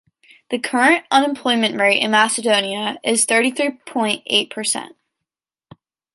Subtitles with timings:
[0.49, 4.95] The current unemployment rate in Macedonia is thirty-three point eight percent.